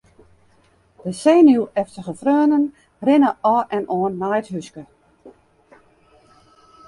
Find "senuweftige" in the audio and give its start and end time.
1.17-2.13